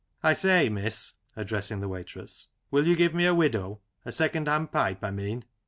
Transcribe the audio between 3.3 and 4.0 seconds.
widow—